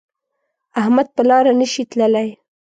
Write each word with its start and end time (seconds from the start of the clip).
احمد 0.81 1.07
په 1.15 1.21
لاره 1.29 1.51
نشي 1.59 1.83
تللی 1.91 2.29